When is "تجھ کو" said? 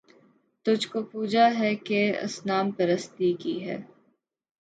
0.65-1.01